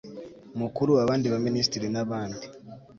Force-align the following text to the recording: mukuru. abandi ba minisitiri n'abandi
mukuru. 0.59 0.91
abandi 1.03 1.25
ba 1.31 1.37
minisitiri 1.47 1.87
n'abandi 1.93 2.45